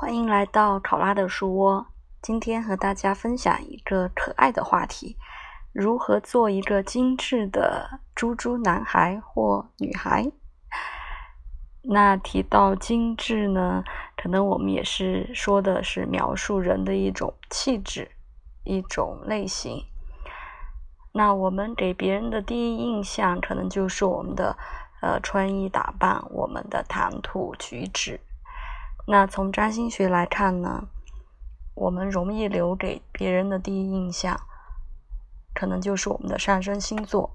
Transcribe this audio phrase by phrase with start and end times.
[0.00, 1.84] 欢迎来到考拉的书窝。
[2.22, 5.16] 今天和大家分享一个可爱的话题：
[5.72, 10.30] 如何做一个精致的猪猪男孩或女孩？
[11.82, 13.82] 那提到精致呢，
[14.16, 18.08] 可能我们也是说的是描述人的一种气质、
[18.62, 19.84] 一种类型。
[21.12, 24.56] 那我们给别人的第一印象，可能就是我们的
[25.02, 28.20] 呃穿衣打扮、我们的谈吐举止。
[29.10, 30.86] 那从占星学来看呢，
[31.74, 34.38] 我们容易留给别人的第一印象，
[35.54, 37.30] 可能就是我们的上升星座，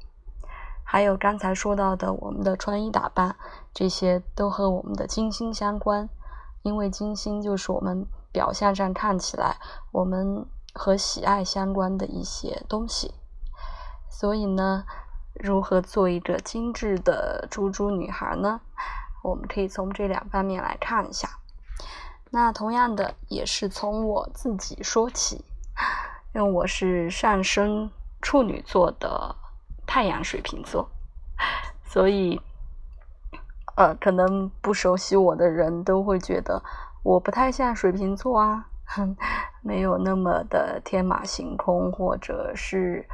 [0.84, 3.36] 还有刚才说到的我们的穿衣打扮，
[3.74, 6.08] 这些都和我们的金星相关。
[6.62, 9.58] 因为金星就是我们表象上看起来
[9.92, 13.16] 我们和喜爱相关的一些东西。
[14.12, 14.86] 所以呢，
[15.34, 18.62] 如何做一个精致的猪猪女孩呢？
[19.24, 21.40] 我们可以从这两方面来看一下。
[22.32, 25.46] 那同样的也是从我自己说起，
[26.34, 29.36] 因为我是上升处女座的
[29.86, 30.90] 太阳水瓶座，
[31.86, 32.42] 所以
[33.76, 36.64] 呃，可能不熟悉我的人都会觉得
[37.04, 38.66] 我不太像水瓶座啊，
[39.62, 43.08] 没有那么的天马行空，或者是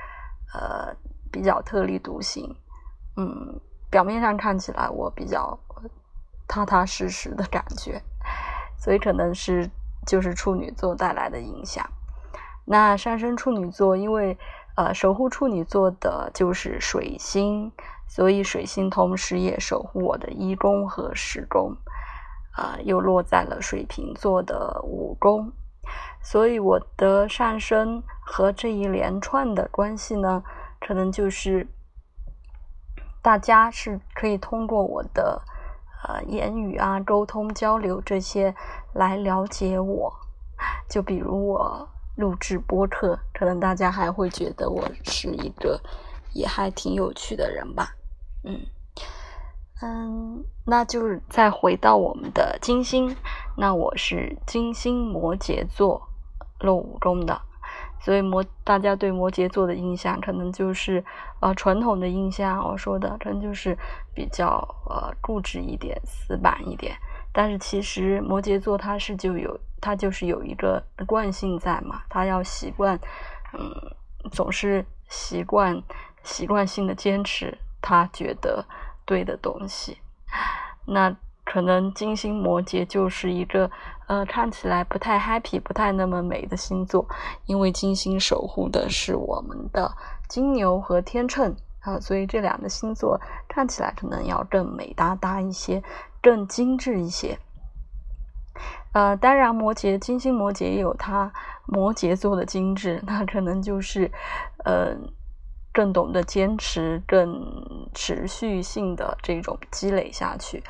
[0.54, 0.96] 呃
[1.32, 2.56] 比较特立独行。
[3.18, 5.60] 嗯，表面上看起来我比较
[6.48, 8.02] 踏踏实实的感觉。
[8.80, 9.70] 所以可能是
[10.08, 11.86] 就是处女座带来的影响。
[12.66, 14.38] 那上升处女座，因为
[14.76, 17.72] 呃守护处女座的就是水星，
[18.08, 21.76] 所以水星同时也守护我的一宫和十宫，
[22.56, 25.52] 呃又落在了水瓶座的五宫，
[26.22, 30.44] 所以我的上升和这一连串的关系呢，
[30.80, 31.68] 可能就是
[33.22, 35.42] 大家是可以通过我的。
[36.10, 38.56] 呃，言语啊，沟通交流这些
[38.94, 40.12] 来了解我，
[40.90, 45.80] 就比如我录制播客，可能大家还会觉得我是一个
[46.34, 47.94] 也还挺有趣的人吧。
[48.44, 48.60] 嗯
[49.83, 53.16] 嗯，那就是再回到我们的金星，
[53.56, 56.10] 那我是金星摩羯座
[56.60, 57.39] 落五宫的。
[57.99, 61.04] 所以摩，大家对摩羯座的印象可能就是，
[61.42, 63.77] 呃，传统的印象，我说的可能就是
[64.14, 64.58] 比较
[64.89, 66.95] 呃固执一点、死板一点。
[67.32, 72.99] 但是其实摩羯座它是就有，它就是有一个惯性在嘛，他要习惯，
[73.54, 73.70] 嗯，
[74.32, 75.82] 总是习惯
[76.23, 78.65] 习惯性的坚持他觉得
[79.05, 79.98] 对的东西。
[80.86, 81.15] 那。
[81.52, 83.71] 可能金星摩羯就是一个
[84.05, 87.08] 呃看起来不太 happy、不太那么美的星座，
[87.48, 89.92] 因为金星守护的是我们的
[90.27, 95.82] 金牛和天秤啊，所以这两个星座看起来可能要更美哒哒一些，
[96.21, 97.39] 更精致一些。
[98.93, 101.32] 呃，当然摩羯金星摩羯也有它
[101.65, 104.11] 摩羯座的精致，那可能就是
[104.65, 104.95] 呃
[105.73, 110.64] 更懂得坚持、更持续性的这种积累下去。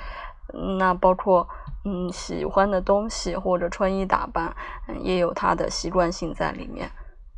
[0.77, 1.47] 那包括
[1.85, 4.55] 嗯喜欢的东西或者穿衣打扮，
[4.87, 6.89] 嗯也有他的习惯性在里面。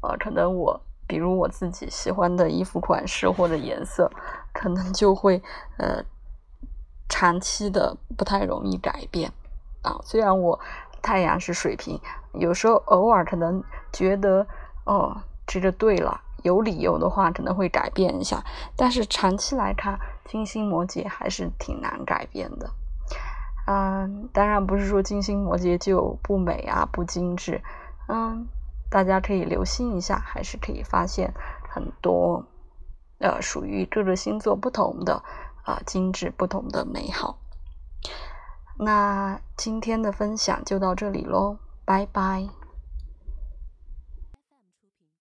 [0.02, 4.12] 呃，可能我比如我自己喜欢的衣服款式或者颜色，
[4.54, 5.42] 可能就会
[5.78, 6.04] 呃
[7.08, 9.32] 长期的不太容易改变
[9.84, 10.00] 啊。
[10.04, 10.60] 虽然我
[11.02, 12.00] 太阳是水瓶，
[12.34, 14.48] 有时候偶尔可能觉得
[14.86, 18.44] 哦这个对了，有理由的话可能会改变一下，
[18.76, 22.72] 但是长期来看，金星摩羯还是挺难改变的。
[23.72, 27.62] 嗯，当然不是说金星摩羯就不美啊，不精致。
[28.10, 28.46] 嗯，
[28.90, 31.34] 大家可以留心一下，还是可以发现
[31.70, 32.46] 很多
[33.20, 35.24] 呃属于各个星座不同的
[35.64, 37.38] 啊精致、不同的美好。
[38.78, 42.61] 那今天的分享就到这里喽，拜拜。